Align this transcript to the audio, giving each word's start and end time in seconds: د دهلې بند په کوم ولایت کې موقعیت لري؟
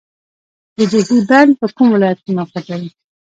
د 0.77 0.79
دهلې 0.91 1.19
بند 1.29 1.51
په 1.59 1.67
کوم 1.75 1.87
ولایت 1.91 2.19
کې 2.23 2.31
موقعیت 2.37 2.65
لري؟ 2.71 2.89